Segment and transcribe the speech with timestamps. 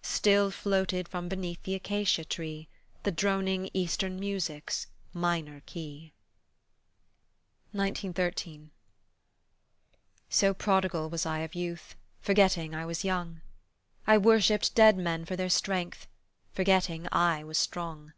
[0.00, 2.68] Still floated from beneath the acacia tree
[3.02, 6.14] The droning Eastern music's minor key.
[7.74, 8.70] MCMXIII
[10.30, 13.42] SO prodigal was I of youth, Forgetting I was young;
[14.06, 16.06] I worshipped dead men for their strength,
[16.54, 18.14] Forgetting I was strong.